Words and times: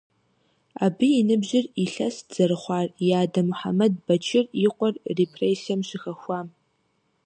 Абы 0.85 1.07
и 1.19 1.23
ныбжьыр 1.27 1.65
илъэст 1.83 2.25
зэрыхъуар 2.35 2.87
и 3.05 3.07
адэ 3.21 3.41
Мухьэмэд 3.47 3.93
Бэчыр 4.05 4.45
и 4.65 4.67
къуэр 4.75 4.95
репрессием 5.17 5.81
щыхэхуам. 5.87 6.47